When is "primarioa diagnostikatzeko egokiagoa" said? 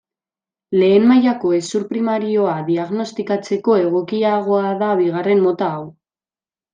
1.91-4.73